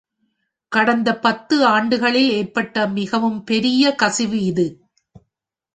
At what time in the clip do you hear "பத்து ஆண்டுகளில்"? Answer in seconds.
1.17-2.31